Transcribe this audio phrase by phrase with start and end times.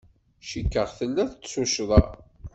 [0.49, 2.01] Cikkeɣ tella-d tuccḍa.